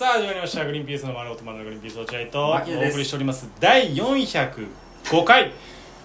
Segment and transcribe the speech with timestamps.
[0.00, 2.92] さあ始まりました「グリーンピースの丸ごと丸のグリーンピース落合」とお牧野です。
[2.92, 3.46] 送りしております。
[3.60, 5.52] 第405回。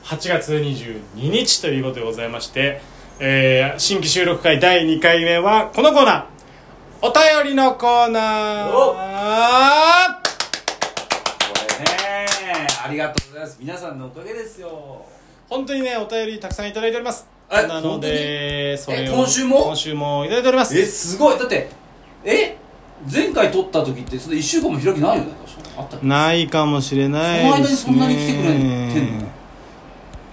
[0.03, 2.81] 8月22日ということでございまして、
[3.21, 6.25] えー新規収録回第2回目はこのコーナー。
[7.03, 8.69] お便りのコーナー。
[8.75, 8.91] お。
[8.91, 8.97] こ
[11.79, 13.57] れねありがとうございます。
[13.61, 15.05] 皆さんのおかげですよ。
[15.47, 17.29] 本当にねお便りたくさんいただいております。
[17.49, 19.63] えなのでそれをえ今週も？
[19.63, 20.77] 今週もいただいております。
[20.77, 21.39] えすごい。
[21.39, 21.69] だって
[22.25, 22.54] え？
[23.11, 25.31] 前回撮った時ってそれ1週間も開きないよね。
[25.77, 29.25] あったないかもしれないその間にそんなに来てくれてんの？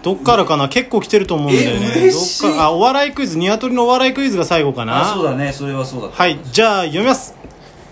[0.03, 0.69] どっからかな？
[0.69, 1.93] 結構来てると思うんだよね。
[1.97, 5.03] えどっかあお笑いクイズニワトリのお笑いクイズが最後かな？
[5.03, 5.53] あそうだね。
[5.53, 6.39] それはそうだはい。
[6.45, 7.35] じゃあ読みます。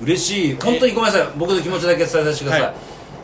[0.00, 0.54] 嬉しい。
[0.54, 1.28] 本当にごめんなさい。
[1.36, 2.74] 僕の気持ちだけ伝えさせてください、はい。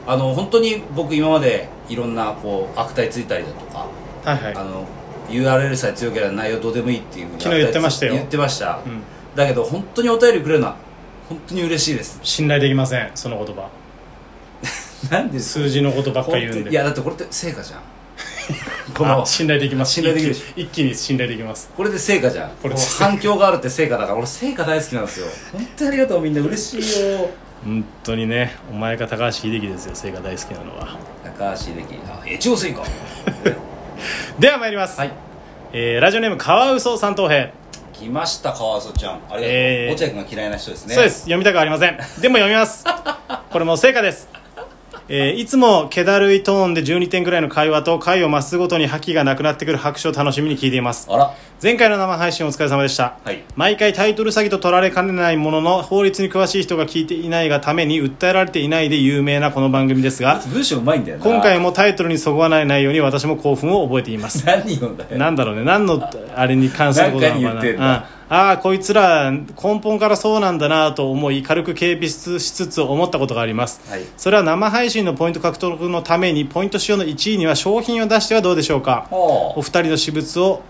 [0.09, 3.87] あの本当に僕今までいろんなこう悪態ついたりだとか
[4.25, 4.55] はいはい。
[4.57, 4.87] あの
[5.29, 8.13] URL さえ強ければ内容どうでもいいっていうふうに昨日言ってましたよ。
[8.13, 9.03] 言ってました、うん。
[9.35, 10.77] だけど本当にお便りくれるのは
[11.29, 12.21] 本当に嬉しいです。
[12.23, 13.69] 信頼できませんその言葉。
[15.11, 16.71] なんで数字のことばっかり言うんで。
[16.71, 17.81] いやだってこれって成果じゃん。
[18.95, 19.95] このあ信頼できます。
[19.95, 20.33] 信頼できる。
[20.33, 21.71] 一気に一気に信頼できます。
[21.77, 22.51] これで成果じゃん。
[22.63, 25.27] これ反響があるって成果だから俺成果大好きなんですよ。
[25.53, 27.31] 本当にありがとうみんな嬉しいよ。
[27.65, 30.97] 本当にねお前が高橋秀樹ですよ聖が大好きなのは。
[31.25, 31.99] 高橋秀樹。
[32.09, 32.83] あ越後成果
[34.39, 35.13] では参ります、はい。
[35.73, 37.53] えーラジオネームカワウソ三等兵
[37.99, 39.15] 来ました川曽ちゃん。
[39.15, 39.93] ありがとう、えー。
[39.93, 40.95] 落合君が嫌いな人ですね。
[40.95, 41.21] そうです。
[41.21, 41.97] 読みたくありません。
[42.21, 42.85] でも読みます。
[43.51, 44.29] これも成果です。
[45.09, 51.07] えーいつも気だるいトーンで12点ぐらいの会話と回を増すごとに覇気がなくなってくる拍手を楽しみに聞いています。
[51.09, 53.43] あら前回の生配信お疲れ様でした、はい。
[53.57, 61.25] 毎回タイトル詐欺と取られかねないものの法律に詳しい人が聞いていないがために訴えられていないで有名なこの番組ですが 文章うまいんだよな。
[61.25, 64.45] 今回もタイトルにそぐわない内容に私も興奮を覚えています。
[64.47, 65.17] 何読んだよ。
[65.17, 65.65] なんだろうね。
[65.65, 68.05] 何のあれに関することなのかな。
[68.29, 74.01] ああこいつら根本からそうなんだなと思い軽く軽蔑しつつ思ったことがあります、はい。
[74.17, 79.07] それは生配信のポイント獲得のためにポイント仕様の1位には商品を出してはどうでしょうか。
[79.11, 80.61] ほお二人の私物を、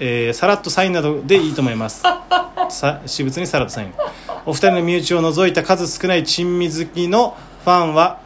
[0.00, 2.02] えーさらっとサインなどでいいと思います。
[2.70, 3.94] さ私物にさらっとサイン。
[4.46, 8.18] お二人の身内を除いた数少ない珍味好きのファンは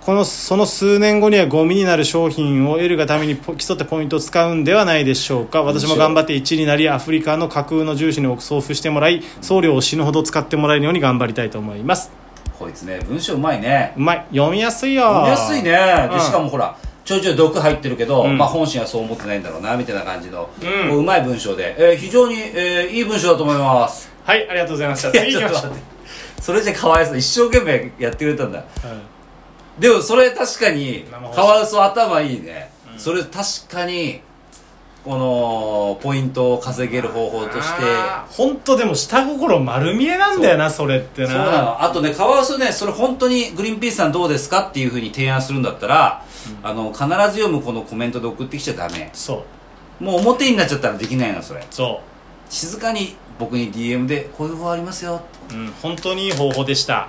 [0.00, 5.64] このその数年後にはゴミになる商品を得るがためにポ競ってポイントを使うんではないでしょうか。
[5.64, 12.12] 私も頑張って1位になりアフリカの架空の重視に送付してもらい送料を死ぬほど使ってもらえるように頑張りたいと思います。
[12.56, 13.94] こいつね文章うまいね。
[13.96, 14.24] うまい。
[14.30, 15.02] 読みやすいよ。
[15.02, 16.08] 読みやすいね。
[16.10, 16.16] うん。
[16.16, 18.36] でしかもほらちょいちょい毒入ってるけど、うん。
[18.36, 20.90] まあ本心はそう思ってないんだろうなみたいな感じの、うん。
[20.90, 24.10] こううまい文章で、えー非常に、えーいい文章だと思います。
[24.24, 25.12] はいありがとうございました。
[25.12, 25.72] 次行きましょう。
[26.42, 27.16] それじゃかわいそう。
[27.16, 28.58] 一生懸命やってくれたんだ。
[28.58, 29.80] うん。
[29.80, 33.34] でもそれ確かにカワウソ頭いいね、それ確
[33.70, 34.20] かに
[35.04, 37.82] このポイントを稼げる方法として。
[38.30, 41.28] 本当でも下心丸見えなんだよなそれってな。
[41.28, 41.82] そうなの。
[41.84, 42.72] あとねカワウソね。
[42.72, 46.24] それ本当にグリーンピースさんどうですかっていうふうに提案するんだったら、
[46.62, 47.08] あの必ず
[47.40, 49.10] 読むこのコメントで送ってきちゃダメ。
[49.12, 49.44] そ
[50.00, 50.04] う。
[50.04, 51.66] もう表になっちゃったらできないのそれ。
[51.70, 52.00] そ
[52.48, 55.22] 静かに僕に DM でこういう方法ありますよ。
[55.52, 57.08] う、うん、本当にいい方法でした。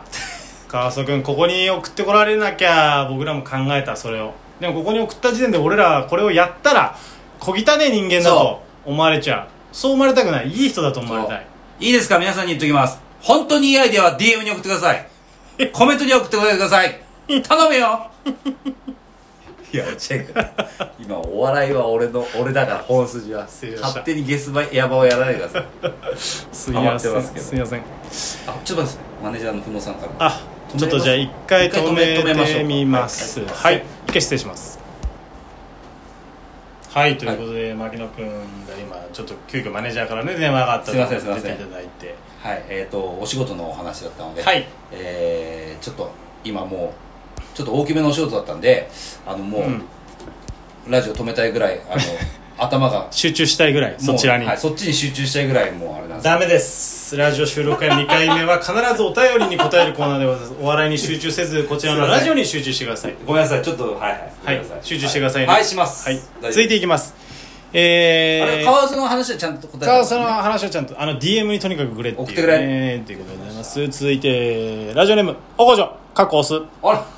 [0.67, 4.33] 川曽君ここに送ってこられなきゃ僕らも考えたそれを。
[4.59, 6.97] でもここに送った時点で俺らこれをやったら
[7.39, 9.47] 小汚ね人間だと思われちゃう。
[9.71, 10.49] そう思われたくない。
[10.49, 11.47] いい人だと思われたい。
[11.79, 12.17] いいですか？
[12.19, 12.99] 皆さんに言っときます。
[13.21, 15.07] 本当にいいアイデアは DM に送ってください。
[15.73, 17.01] コメントに送ってください。
[17.43, 18.09] 頼むよ
[19.73, 20.33] いや落合君
[20.99, 23.45] 今お笑いは俺の俺だから本筋は。
[23.47, 23.99] 失礼しました。
[23.99, 25.65] 勝手にゲスバヤバをやらないでください
[26.53, 27.11] すみません。
[27.11, 27.45] ハマってますけど。
[27.45, 27.79] すみません。
[27.79, 30.11] あちょっと待ってくださいマネージャーの久野さんから。
[30.19, 30.41] あ
[30.77, 33.39] ちょっとじゃあ一回止め一回止めましょうてみます。
[33.41, 33.49] はい。
[33.49, 33.85] はい。
[34.07, 34.79] 一回失礼します。
[36.89, 38.33] はいということで、牧野君が
[38.79, 41.43] 今ちょっと急遽マネージャーからね電話があったのすいませんすいません。
[41.43, 42.15] 出ていただいて。
[42.41, 42.65] はい。
[42.69, 44.41] えっ、とお仕事のお話だったので。
[44.41, 44.65] はい。
[44.91, 46.11] えーちょっと
[46.43, 47.06] 今もう
[47.57, 48.87] ちょっと大きめのお仕事だったんで
[49.25, 49.83] あのもう、うん。
[50.87, 52.01] ラジオ止めたいぐらいあの
[52.59, 56.23] 頭が集中したいぐらいそちらに、はい、そっちに集中したいぐらいもうあれなんです。
[56.23, 57.17] ダメです。
[57.17, 60.53] ラジオ収録会2回目は必ずお便りに答えるコーナーでございます。
[60.61, 63.15] お笑いに集中せずこちらのラジオに集中してください。
[63.25, 64.11] ごめんなさいちょっとはい
[64.43, 64.63] はい。
[64.63, 64.79] ごはい。
[64.81, 65.47] 集中してくださいね。
[65.47, 66.07] はいします。
[66.07, 66.19] はい。
[66.41, 67.15] 続いていきます。
[67.73, 72.57] えーあれカワウソの話はちゃんと答えさあそのたんですね話はちゃんとあの DM にとにかくくれっていう、ね、送ってくれ。
[73.05, 73.87] ということでございます。
[73.89, 77.16] 続いてラジオネームおこじょかっこ押すあら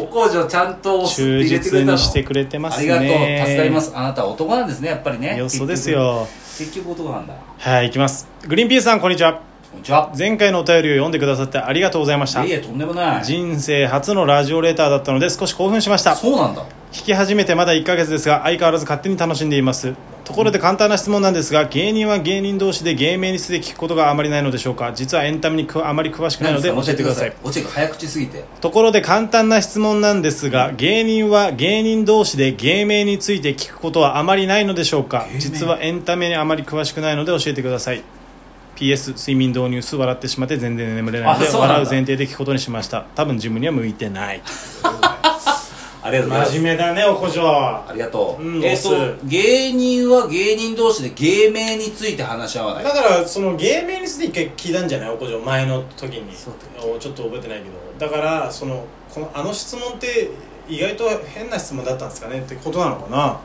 [0.00, 2.92] お工場ちゃんと忠実にしてくれてますね。
[2.92, 3.92] ありがとう助かります。
[3.94, 5.36] あなたは男なんですねやっぱりね。
[5.36, 6.26] よそですよ。
[6.58, 7.34] 結局男なんだ。
[7.58, 8.28] はいいきます。
[8.46, 9.40] グリーンピースさんこんにちは。
[9.72, 10.12] こんにちは。
[10.16, 12.44] 前回のお便りを読んでくださってありがとうございました。
[12.44, 13.24] いえとんでもない。
[13.24, 16.14] 人生初のラジオレターだったので少し興奮しました。
[16.14, 16.64] そうなんだ。
[16.92, 19.94] 聞き始めてまだ1ヶ月ですが相変わらず勝手に楽しんでいます
[20.24, 24.92] ところで簡単な質問なんですが芸人は芸人同士で芸名について聞くことがあまりないのでしょうか？
[24.94, 27.34] 実はエンタメにくあまり詳しくないので教えてください。
[27.44, 28.42] 落合君早口すぎて。
[28.62, 35.26] ところで簡単な質問なんですが芸人は芸人同士で芸名について聞くことはあまりないのでしょうか？
[35.38, 38.02] 実はエンタメにあまり詳しくないので教えてください。
[38.76, 43.04] PS 睡眠導入数笑ってしまって全然眠れないので笑う前提で聞くことにしました。
[43.14, 44.40] 多分自分には向いてない
[46.04, 46.52] ありがとうございます。
[46.52, 48.82] 真面目だねおこじょありがとう、えっ、うんオス
[49.20, 52.84] と芸人は芸人同士で芸名について話し合わない。
[52.84, 56.36] だからその芸名について一回聞いたんじゃないおこじょ前の時に。
[56.36, 56.54] そう。
[56.96, 58.10] おちょっと覚えてないけど。
[58.10, 60.30] だからそのこのあの質問って
[60.68, 63.40] 意外と変な質問だったんですかねってことなのかな。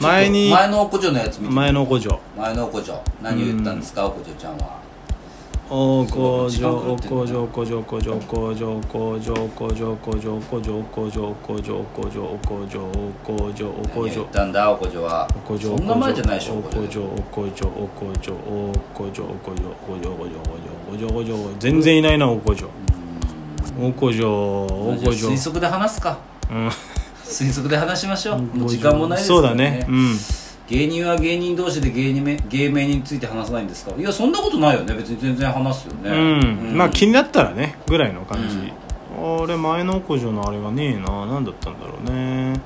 [0.00, 4.83] 前に前のおこじょのやつ見て前のおこじょ前のおこじょ何を言ったんですかおこじょちゃんは
[5.70, 22.68] おこじょそうおこじょおこじょおこじょおこじょおこじょおこじょおこじょおこじょおこじょおこじょおこじょおこじょおこじょおこじょ言ったんだおこじょはおこじょそんな前じゃないでしょおこじょおこじょおこじょおこじょおこじょおこじょおこじょおこじょおこじょ全然いないなおこじょ
[23.80, 26.18] おこじょおこじょ推測で話すか
[26.50, 26.68] うん
[27.24, 30.14] 推測で話しましょう時間もないですそうだねうん
[30.68, 33.94] 芸人は芸人同士で芸人名芸名について話さないんですか？
[33.96, 34.94] いやそんなことないよね。
[34.94, 36.10] 別に全然話すよね。
[36.10, 36.14] う
[36.72, 38.72] ん、まあ気にになったらねぐらいの感じ、
[39.16, 41.26] あれ前の古城のあれがねえな。
[41.26, 42.60] 何だったんだろうね。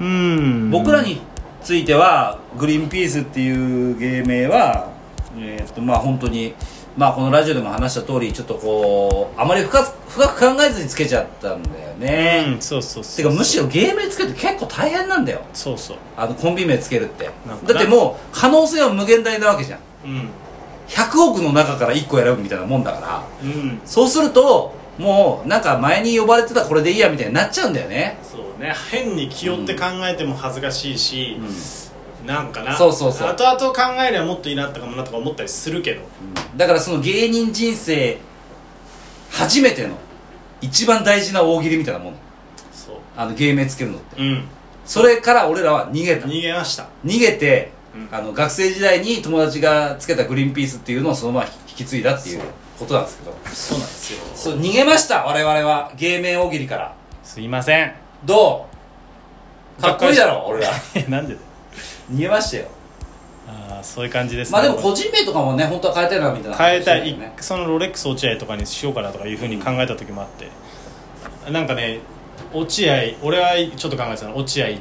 [0.00, 0.70] うん。
[0.70, 1.20] 僕らに
[1.62, 4.90] ついてはグリーンピースっていう芸名は
[5.38, 6.54] えーっとまあ本当に
[6.96, 15.42] まあこのラジオでも話した通りちょっとこうあまり深く深く考えずにつけちゃったんだよね、うんそうそうそうてかむしろ芸名つけるって結構大変なんだよ。
[15.52, 15.96] そうそう。
[16.16, 17.30] あのコンビ名つけるって。
[17.66, 19.80] だってもう可能性は無限大なわけじゃん。
[20.04, 20.28] うん。
[20.88, 23.24] 100億の中から1個選ぶみたいなもんだから。
[23.42, 23.80] うん。
[23.84, 28.18] そうするともうなんか前に呼ばれてたこれでいいやみたいになっちゃうんだよね。
[28.22, 28.74] そうね。
[28.90, 31.38] 変に気負って考えても恥ずかしいし、
[32.26, 32.76] なんかな。
[32.76, 33.28] そうそうそう。
[33.28, 36.02] 後々考えればもっといいなったかもなとか思ったりするけど。
[36.56, 38.18] だからその芸人人生
[39.30, 39.96] 初めての
[40.60, 42.14] 一番大事な大喜利みたいなもん。
[42.72, 42.96] そう。
[43.16, 44.20] あの芸名つけるのって。
[44.20, 44.44] うん。
[44.84, 46.26] それから俺らは逃げた。
[46.26, 46.88] 逃げました。
[47.04, 48.08] 逃げて、うん。
[48.16, 52.40] あの学生時代に友達がつけたグリーンピースっていうのをそのまま引き継いだっていう。
[52.78, 53.32] ことなんですけど。
[53.52, 54.18] そうなんですよ。
[54.34, 55.92] そう逃げました我々は。
[55.96, 56.94] 芸名大喜利から。
[57.24, 57.94] すいません。
[58.24, 58.66] ど
[59.78, 59.82] う？
[59.82, 60.70] かっこいいだろ俺ら。
[61.08, 61.46] なんでだよ
[62.10, 62.68] 逃げましたよ。
[63.48, 70.50] ああそういう感じですまあでも個人名とかもね本当は変えたいなみたいな変えたい、そのロレックス落合とかにしようかなとかいうふうに考えた時もあって、
[71.50, 72.00] なんかね
[72.52, 74.36] 落合俺はちょっと考えてたの。
[74.36, 74.80] 落合、え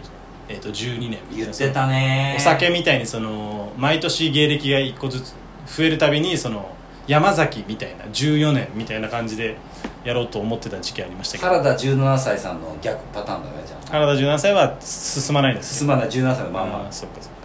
[0.49, 2.35] ー、と12年言ってたね。
[2.37, 5.35] お酒みたいにその毎年芸歴が1個ずつ
[5.67, 6.75] 増えるたびにその
[7.07, 9.57] 山崎みたいな14年みたいな感じで
[10.03, 11.49] やろうと思ってた時期ありましたけど。
[11.49, 15.75] 原田17歳さんの逆パターンだねじゃあ原田17歳は進まないんです。
[15.79, 16.89] 進まない17歳のまんまあ。
[16.89, 17.39] ーそっかそっか。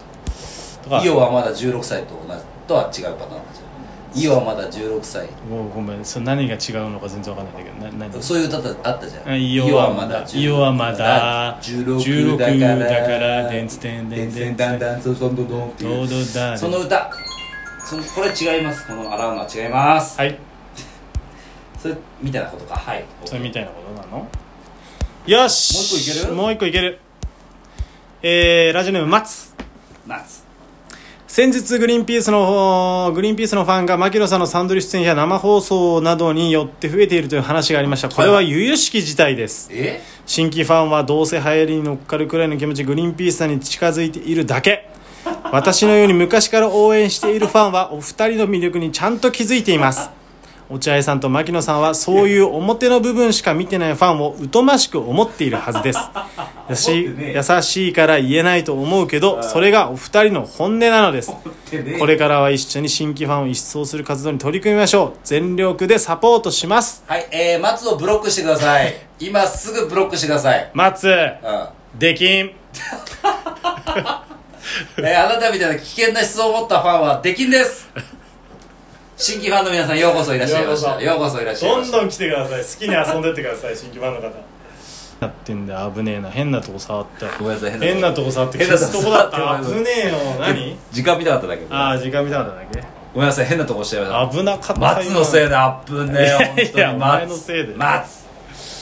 [0.83, 1.03] とか。
[1.05, 5.27] イオはまだ16歳と同じとは違うパターンだじゃんイオはまだ16歳。
[5.49, 8.21] もうごめんそれ何が違うのか全然わかんないんだけどな何？
[8.21, 9.41] そういう歌だあったじゃん。
[9.41, 10.25] イオはまだ。
[10.33, 13.01] イオはまだ16だ16から。
[13.01, 17.11] だからでんつてんでんでんだんだんそんどんどんどんっていうどうどだその歌
[17.83, 20.37] そのこれ違いますこの洗うのは違いますはい
[21.77, 24.27] それみたいなことかはいそれみたいなことなの
[25.27, 25.73] よし。
[25.75, 26.33] もう一個いける？
[26.33, 26.99] もう一個いける
[28.23, 29.53] えー、ラジオネーム松
[30.07, 30.43] 夏
[31.27, 38.09] 先日グリーンピースのグリーンピースのファンが牧野さんのサンドリ出演や生放送などによって増えているという話がありました。
[38.09, 39.69] これは由々しき事態です。
[39.71, 40.01] え？
[40.25, 44.89] 新規ファンはどうせ流行りに乗っかるくらいの気持ちグリーンピースさんに近づいているだけ。
[45.51, 50.09] 私のように昔から応援しているファンはお二人の魅力にちゃんと気づいています
[50.71, 55.99] 落合さんと牧野さんはそういう表の部分しか見てないファンを疎ましく思っているはずです。
[57.57, 61.33] 優しいから言えないと思うけどそれがお二人の本音なのです。
[61.99, 65.19] これからは一緒に新規ファンを一掃する活動に取り組みましょう。
[65.25, 67.03] 全力でサポートします。
[67.05, 68.95] はいえー、松をブロックしてください。
[69.19, 70.71] 今すぐブロックしてください。
[70.73, 71.99] 松うん。
[71.99, 72.27] できん。
[74.97, 77.89] え ー、あなたみたいな危険な思想を持ったファンは出禁です
[79.21, 80.99] 新規ファンの皆さんようこそいらっしゃいました。
[80.99, 81.39] ようこそ。
[81.39, 81.97] いらっしゃいました。
[81.97, 82.61] どんどん来てください。
[82.63, 84.31] 好きに遊んでってください新規ファンの方。
[85.19, 89.63] やってんだよ危ねえな変なとこ触ったごめんなさい変なとこ触って変なとこ消すとこだった。
[89.63, 90.15] 危ねえよ。
[90.39, 90.75] 何？
[90.91, 91.65] 時間見たかっただけ。
[91.65, 92.83] どああ時間見たかっただけ？
[93.13, 94.39] ごめんなさい変なとこ押しちゃいました。
[94.39, 96.95] 危なかった松のせいでアップねいやに。
[96.95, 98.25] お前のせいで松。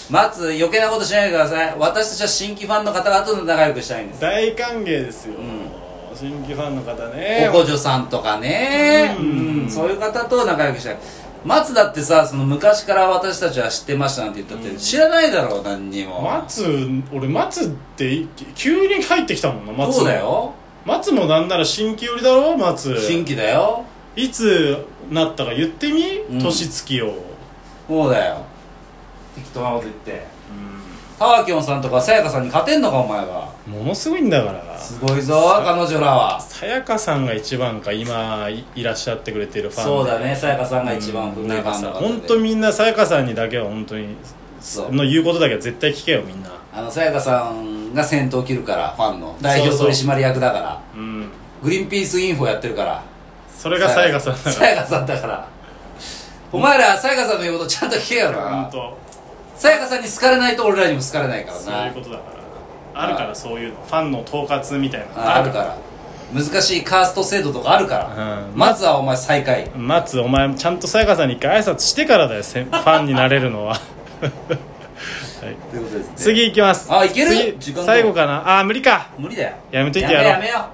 [0.09, 0.43] 松。
[0.45, 1.75] 余計なことしないでください。
[1.77, 4.21] 私たちは新規ファンの方々と仲良くしたいんです。
[4.21, 5.35] 大歓迎ですよ、ん
[6.19, 7.47] 新規ファンの方ね。
[7.49, 9.15] おこじょさんとかね。
[9.17, 9.65] ううん。
[9.67, 10.97] んそういう方と仲良くしたい
[11.45, 16.21] 松だってさその昔から私たちは知ってましたなんて言ったって、知らないだろう何にも。
[16.21, 16.65] 松
[17.13, 19.99] 俺松って急に入ってきたもんな松。
[19.99, 20.53] そうだよ。
[20.85, 22.99] 松もなんなら新規寄りだろ松。
[22.99, 23.85] 新規だよ。
[24.17, 26.39] いつなったか言ってみ、うん。
[26.39, 27.13] 年月を。
[27.87, 28.45] そうだよ
[29.35, 30.39] 適当なこと言って。
[31.17, 34.77] タワキョンさんとかさやかさんに勝てんのかお前がものすごいんだから。
[34.77, 36.39] すごいぞ彼女らは。
[36.39, 39.91] さやかさんが一番か今いいらっしゃってくれてるファンで。
[39.91, 44.15] そうだねさやかさんが一番古いファンのなんかさ方で本当みんなさやかさんにだけは本当に
[44.91, 46.51] の言うことだけは絶対聞けよみんな。
[46.71, 49.35] あのさやかさんが先頭を切るからファンの。
[49.41, 50.81] 代表取締役だから。
[50.95, 51.29] うん。
[51.61, 53.03] グリーンピースインフォやってるから。
[53.57, 54.33] それがさやかさん。
[54.35, 54.53] だから。
[54.53, 55.47] さやかさんだから。
[56.53, 58.37] お前らさやかさんの言うことちゃんと聞けよな。
[58.39, 59.08] 本当
[59.59, 62.23] さやかさんに好かれないと俺らにも好かれないからそうないうことだか
[62.93, 63.03] ら。
[63.03, 65.77] あるからそういうのファンの統括みたいなのああるから。
[66.33, 68.57] 難しいカースト制度とかあるから、うん。
[68.57, 69.69] まずはお前最下位。
[69.75, 73.73] 松お前ちゃんとさやかさんに一回挨拶してからだよせん ファンになれるのは。
[74.23, 75.55] はい。
[75.71, 76.13] ということですね。
[76.15, 76.87] 次いきます。
[76.93, 78.59] あいける最後かな？
[78.59, 79.07] あ無理か。
[79.17, 79.55] 無理だよ。
[79.71, 80.31] やめといてやろう。
[80.31, 80.65] やめやめよ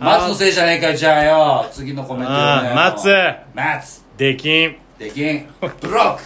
[0.00, 1.66] 松のせいじゃねえかよじゃあよ。
[1.70, 2.74] 次のコメントあ読めよ。
[2.74, 3.08] ー松
[3.54, 4.76] 松できん。
[4.98, 5.46] できん。
[5.60, 6.22] ブロック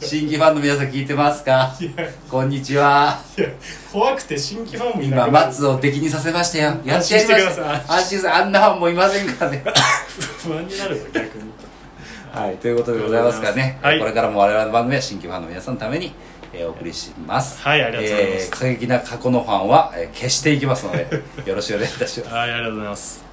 [0.00, 1.72] 新規ファンの皆さん聞いてますか？
[2.28, 3.20] こんにちは。
[3.92, 6.64] 怖くて新規ファンもいな今くなる松を出来にさせましたよ。
[6.64, 7.98] やってやりました安心してください。
[7.98, 9.64] 安心してあんなファンもいませんからね。
[10.38, 11.50] 不安になるぞ逆に。
[12.32, 13.98] はいということでございますからね、はい。
[13.98, 16.12] これからも我々の番組は新規ファンの皆さんのために、
[16.52, 17.60] えーお送りします。
[17.62, 18.46] はいありがとうございます。
[18.46, 21.08] えー過激な過去のファンは、えー消していきますので
[21.46, 22.32] よろしくお願いいたします。
[22.32, 23.29] はいありがとうございます